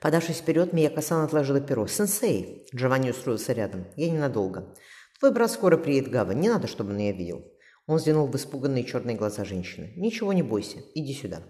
[0.00, 1.86] Подавшись вперед, Мияко-сан отложила перо.
[1.86, 3.86] «Сенсей!» Джованни устроился рядом.
[3.96, 4.74] «Я ненадолго.
[5.18, 6.32] Твой брат скоро приедет Гава.
[6.32, 7.44] Не надо, чтобы он ее видел».
[7.86, 9.92] Он взглянул в испуганные черные глаза женщины.
[9.96, 10.78] «Ничего не бойся.
[10.94, 11.42] Иди сюда».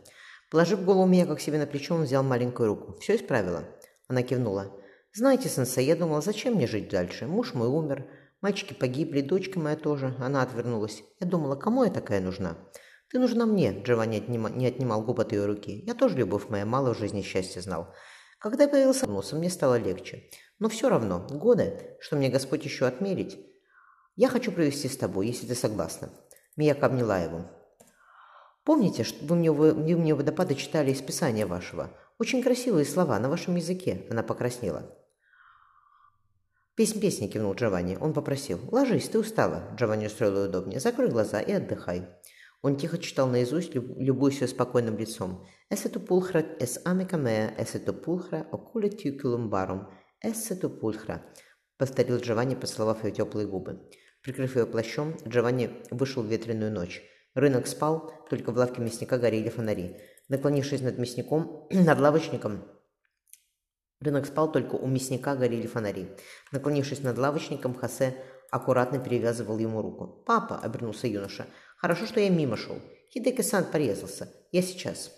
[0.50, 2.98] Положив голову Мияко к себе на плечо, он взял маленькую руку.
[3.00, 3.64] «Все исправила?»
[4.06, 4.72] Она кивнула.
[5.12, 7.26] «Знаете, сенсей, я думала, зачем мне жить дальше?
[7.26, 8.06] Муж мой умер,
[8.40, 10.14] мальчики погибли, дочка моя тоже».
[10.18, 11.02] Она отвернулась.
[11.20, 12.56] «Я думала, кому я такая нужна?»
[13.10, 14.22] «Ты нужна мне»,— Джованни
[14.56, 15.82] не отнимал губ от ее руки.
[15.86, 17.92] «Я тоже, любовь моя, мало в жизни счастья знал.
[18.38, 20.30] Когда появился носом, мне стало легче.
[20.58, 23.38] Но все равно, годы, что мне Господь еще отмерить,
[24.16, 26.10] я хочу провести с тобой, если ты согласна».
[26.56, 27.46] Мияка обняла его.
[28.64, 31.96] «Помните, что вы мне, вы, вы мне водопады читали из Писания вашего?
[32.18, 34.06] Очень красивые слова на вашем языке».
[34.10, 34.92] Она покраснела.
[36.74, 37.96] «Песнь песни»,— кивнул Джованни.
[38.00, 38.60] Он попросил.
[38.70, 39.70] «Ложись, ты устала».
[39.76, 40.80] Джованни устроил удобнее.
[40.80, 42.08] «Закрой глаза и отдыхай».
[42.62, 45.46] Он тихо читал наизусть, любуясь ее спокойным лицом.
[45.70, 49.88] «Эсету пулхра эс амика меа, эсету пулхра окуле тюкулумбарум,
[50.22, 51.24] эсету пулхра»,—
[51.78, 53.88] повторил Джованни, поцеловав ее теплые губы.
[54.22, 57.02] Прикрыв ее плащом, Джованни вышел в ветреную ночь.
[57.34, 59.96] Рынок спал, только в лавке мясника горели фонари.
[60.28, 62.64] Наклонившись над мясником, над лавочником,
[64.00, 66.08] рынок спал, только у мясника горели фонари.
[66.50, 68.16] Наклонившись над лавочником, Хосе
[68.50, 70.24] аккуратно перевязывал ему руку.
[70.26, 71.46] «Папа!»— обернулся юноша.
[71.78, 72.76] Хорошо, что я мимо шел.
[73.12, 74.32] Хидеки-сан порезался.
[74.50, 75.12] Я сейчас.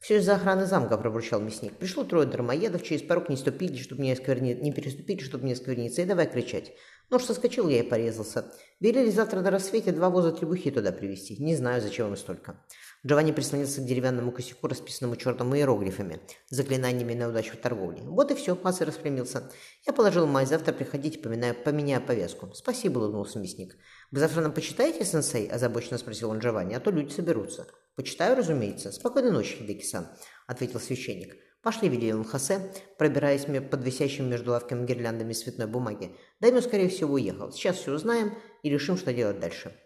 [0.00, 1.76] «Все из-за охраны замка»,– пробурчал мясник.
[1.76, 4.54] «Пришло трое дармоедов, через порог не ступили, чтобы не, оскверни...
[4.54, 6.72] не переступили, чтобы не оскверниться, и давай кричать.
[7.10, 8.50] Нож соскочил, я и порезался.
[8.80, 11.36] Велели завтра на рассвете два воза требухи туда привезти.
[11.38, 12.64] Не знаю, зачем им столько».
[13.06, 18.02] Джованни прислонился к деревянному косяку, расписанному черным иероглифами, заклинаниями на удачу в торговле.
[18.02, 19.50] Вот и все, Пасый распрямился.
[19.86, 22.52] Я положил май, завтра приходите, поминаю, поменяю повестку.
[22.54, 23.76] Спасибо, улыбнулся мясник.
[24.10, 25.46] Вы завтра нам почитаете, сенсей?
[25.46, 27.66] озабоченно спросил он Джованни, а то люди соберутся.
[27.96, 28.92] Почитаю, разумеется.
[28.92, 30.08] Спокойной ночи, Хидеки-сан,
[30.46, 31.36] ответил священник.
[31.62, 36.16] «Пошли»,— велел Хосе, пробираясь под висящими между лавками гирляндами цветной бумаги.
[36.40, 37.52] Даймё, скорее всего, уехал.
[37.52, 38.32] Сейчас все узнаем
[38.62, 39.76] и решим, что делать дальше.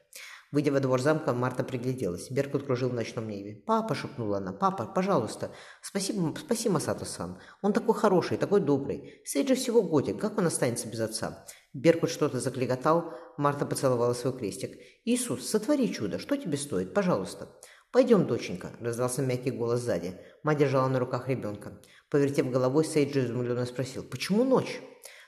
[0.52, 2.30] Выйдя во двор замка, Марта пригляделась.
[2.30, 3.60] Беркут кружил в ночном небе.
[3.66, 4.52] «Папа!»– шепнула она.
[4.52, 5.50] «Папа, пожалуйста!
[5.82, 7.40] Спасибо, спаси Масато-сан!
[7.60, 9.20] Он такой хороший, такой добрый!
[9.24, 14.78] Сейджи всего годик, как он останется без отца?» Беркут что-то закликотал, Марта поцеловала свой крестик.
[15.04, 16.20] «Иисус, сотвори чудо!
[16.20, 16.94] Что тебе стоит?
[16.94, 17.48] Пожалуйста!»
[17.94, 20.18] «Пойдем, доченька!»– раздался мягкий голос сзади.
[20.42, 21.80] Мать держала на руках ребенка.
[22.10, 24.02] Повертев головой, Сейджи изумленно спросил.
[24.02, 24.80] «Почему ночь?»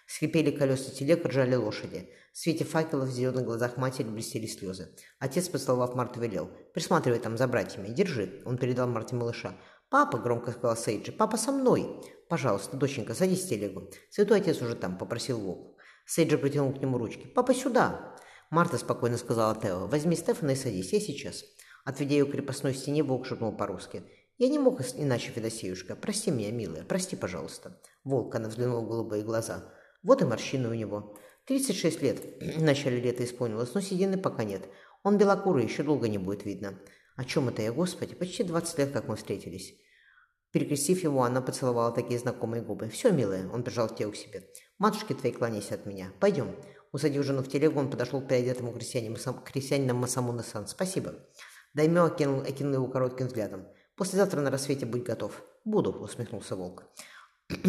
[0.09, 2.10] Скрипели колеса телег, ржали лошади.
[2.32, 4.88] В свете факелов в зеленых глазах матери блестели слезы.
[5.21, 6.50] Отец, поцеловав Марту, велел.
[6.75, 7.87] «Присматривай там за братьями.
[7.87, 8.43] Держи».
[8.44, 9.54] Он передал Марте малыша.
[9.88, 11.12] «Папа!»– громко сказал Сейджи.
[11.12, 11.87] «Папа со мной!»
[12.28, 13.88] «Пожалуйста, доченька, садись в телегу.
[14.10, 15.78] Святой отец уже там»,– попросил Волк.
[16.04, 17.28] Сейджи протянул к нему ручки.
[17.28, 18.16] «Папа, сюда!»
[18.50, 19.87] Марта спокойно сказала Тео.
[19.87, 20.93] «Возьми Стефана и садись.
[20.93, 21.44] Я сейчас».
[21.87, 24.03] Отведя ее к крепостной стене, Волк шепнул по-русски.
[24.39, 25.95] «Я не мог иначе, Федосеюшка.
[25.95, 26.83] Прости меня, милая.
[26.83, 27.81] Прости, пожалуйста».
[28.03, 29.73] Волк, она взглянула в голубые глаза.
[30.03, 31.17] Вот и морщины у него.
[31.47, 34.69] 36 лет в начале лета исполнилось, но седины пока нет.
[35.05, 36.77] Он белокурый, еще долго не будет видно.
[37.15, 38.17] О чем это я, господи?
[38.17, 39.75] Почти 20 лет, как мы встретились.
[40.51, 42.89] Перекрестив его, она поцеловала такие знакомые губы.
[42.89, 44.43] «Все, милая»,— он прижал тело к себе.
[44.79, 46.13] «Матушке твоей кланяйся от меня.
[46.19, 46.57] Пойдем».
[46.91, 50.67] Усадив жену в телегу, он подошел к переодетому крестьянину, крестьянину Масамуна-сан.
[50.67, 51.15] «Спасибо».
[51.77, 53.67] Даймё окинул, окинул его коротким взглядом.
[53.97, 55.43] «Послезавтра на рассвете будь готов».
[55.67, 56.85] «Буду»,— усмехнулся волк.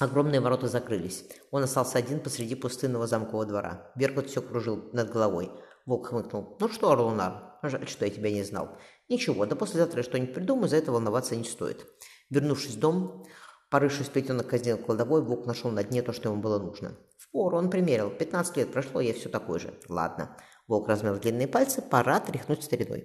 [0.00, 1.24] Огромные ворота закрылись.
[1.52, 3.92] Он остался один посреди пустынного замкового двора.
[3.94, 5.52] Беркут все кружил над головой.
[5.86, 6.56] Волк хмыкнул.
[6.58, 8.78] «Ну что, Орлунар, жаль, что я тебя не знал.
[9.08, 11.86] Ничего, да послезавтра я что-нибудь придумаю, за это волноваться не стоит».
[12.30, 13.24] Вернувшись в дом,
[13.70, 16.96] порывшись в плетеных казнил кладовой, Волк нашел на дне то, что ему было нужно.
[17.16, 18.10] В пору он примерил.
[18.10, 19.72] Пятнадцать лет прошло, я все такой же.
[19.88, 20.36] Ладно.
[20.66, 23.04] Волк размял длинные пальцы, пора тряхнуть стариной.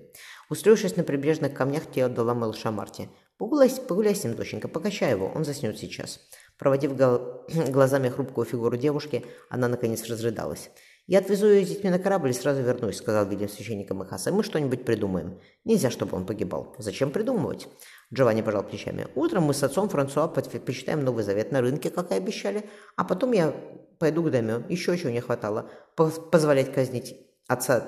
[0.50, 3.09] Устроившись на прибрежных камнях, те отдала малыша Марте.
[3.38, 6.20] «Погуляй, погуляй с ним, доченька, покачай его, он заснет сейчас».
[6.58, 10.72] Проводив глазами хрупкую фигуру девушки, она наконец разрыдалась.
[11.08, 14.31] «Я отвезу ее с детьми на корабль и сразу вернусь»,— сказал видим священника Махаса.
[14.31, 15.40] «Мы что-нибудь придумаем.
[15.66, 16.76] Нельзя, чтобы он погибал.
[16.78, 17.67] Зачем придумывать?»
[18.14, 19.08] Джованни пожал плечами.
[19.16, 23.32] «Утром мы с отцом Франсуа почитаем Новый Завет на рынке, как и обещали, а потом
[23.32, 23.53] я
[24.00, 24.64] пойду к Дамё.
[24.70, 25.70] Еще чего не хватало.
[25.96, 27.84] Позволять казнить отца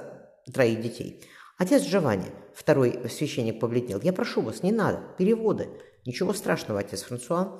[0.54, 1.24] троих детей.
[1.58, 4.02] Отец Джованни, второй священник побледнел.
[4.02, 5.02] Я прошу вас, не надо.
[5.18, 5.70] Переводы.
[6.06, 7.60] Ничего страшного, отец Франсуа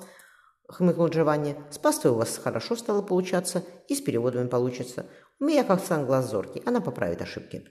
[0.72, 1.56] хмыкнул Джованни.
[1.70, 5.06] «С пастой у вас хорошо стало получаться, и с переводами получится.
[5.38, 7.68] У меня как сан глаз зоркий, она поправит ошибки».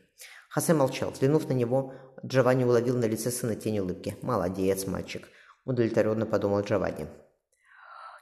[0.49, 1.11] Хосе молчал.
[1.11, 1.93] Взглянув на него,
[2.25, 4.17] Джованни уловил на лице сына тень улыбки.
[4.21, 5.27] «Молодец, мальчик»,—
[5.65, 7.07] удовлетворенно подумал Джованни.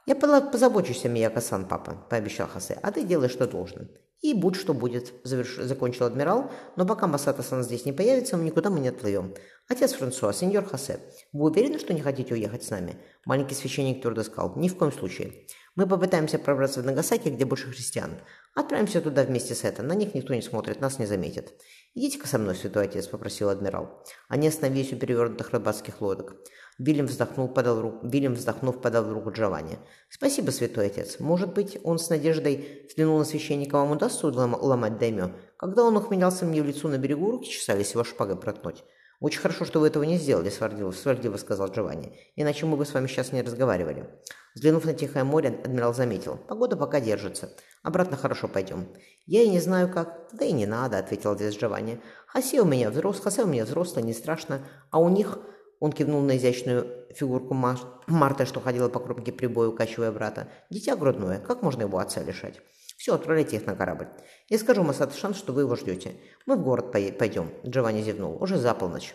[0.06, 3.90] «Я позабочусь о Мияко-сан, папа»,— пообещал Хосе,— «а ты делай, что должен».
[4.20, 5.56] И будь что будет, заверш...
[5.56, 9.34] закончил адмирал, но пока Масата-сан здесь не появится, никуда мы не отплывем.
[9.66, 11.00] Отец Франсуа, сеньор Хосе,
[11.32, 12.96] вы уверены, что не хотите уехать с нами?
[13.24, 15.46] Маленький священник твердо сказал, ни в коем случае.
[15.76, 18.18] Мы попытаемся пробраться в Нагасаки, где больше христиан.
[18.54, 21.54] Отправимся туда вместе с это, на них никто не смотрит, нас не заметит.
[21.94, 24.04] «Идите-ка со мной, святой отец»,— попросил адмирал.
[24.28, 26.34] Они остановились у перевернутых рыбацких лодок.
[26.80, 29.78] Вильям вздохнул, подал руку, Вильям вздохнув, подал руку Джованни.
[30.08, 31.20] «Спасибо, святой отец.
[31.20, 35.30] Может быть, он с надеждой взглянул на священника, вам удастся уломать даймё?
[35.56, 38.84] Когда он ухмелялся мне в лицо на берегу, руки чесались его шпагой проткнуть.
[39.20, 42.18] «Очень хорошо, что вы этого не сделали»,— свардливо, свардливо сказал Джованни.
[42.36, 44.08] «Иначе мы бы с вами сейчас не разговаривали».
[44.54, 46.38] Взглянув на Тихое море, адмирал заметил.
[46.48, 47.50] «Погода пока держится.
[47.82, 48.88] Обратно хорошо пойдем».
[49.26, 50.30] «Я и не знаю как».
[50.32, 52.00] «Да и не надо»,— ответил отец Джованни.
[52.26, 54.60] «Хасе у меня взрослый, Хасе у меня взрослый, не страшно.
[54.90, 55.38] А у них...»
[55.80, 57.78] Он кивнул на изящную фигурку Мар...
[58.06, 60.48] Марта, что ходила по кромке прибоя, укачивая брата.
[60.70, 61.40] «Дитя грудное.
[61.40, 62.60] Как можно его отца лишать?»
[63.00, 64.08] «Все, отправляйте их на корабль.
[64.50, 66.16] Я скажу Масад Шанс, что вы его ждете.
[66.44, 68.36] Мы в город пойдем»,— Джованни зевнул.
[68.42, 69.14] «Уже за полночь.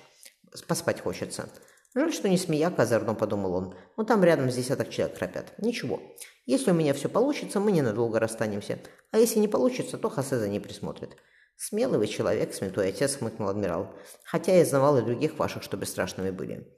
[0.68, 1.50] Поспать хочется».
[1.94, 3.76] «Жаль, что не смеяка»,— озорно подумал он.
[3.96, 5.54] «Но там рядом с десяток человек храпят.
[5.60, 6.02] Ничего.
[6.48, 8.80] Если у меня все получится, мы ненадолго расстанемся.
[9.12, 11.16] А если не получится, то Хосе за ней присмотрит».
[11.56, 13.94] «Смелый вы человек, святой отец»,— хмыкнул адмирал.
[14.24, 16.76] «Хотя я знавал и других ваших, что бесстрашными были».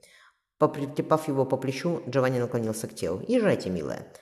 [0.58, 3.24] Поплепав его по плечу, Джованни наклонился к телу.
[3.26, 4.12] «Езжайте, милая.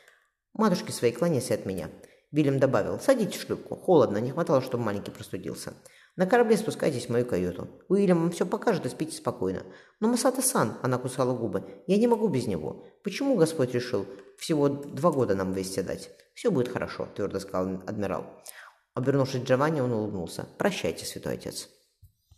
[0.53, 1.91] Матушке своей кланяйся от меня».
[2.32, 2.99] Вильям добавил.
[3.00, 3.76] «Садитесь в шлюпку.
[3.76, 5.75] Холодно, не хватало, чтобы маленький простудился.
[6.17, 7.69] На корабле спускайтесь в мою каюту.
[7.88, 9.64] Уильям вам все покажет и спите спокойно.
[10.00, 12.87] Но Масата-сан, она кусала губы, я не могу без него.
[13.05, 14.06] Почему Господь решил
[14.38, 16.11] всего два года нам вместе дать?
[16.34, 18.25] Все будет хорошо, твердо сказал адмирал.
[18.94, 20.49] Обернувшись к Джованни, он улыбнулся.
[20.56, 21.69] «Прощайте, святой отец».